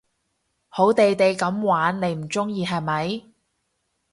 [0.67, 3.21] 好地地噉玩你唔中意係咪？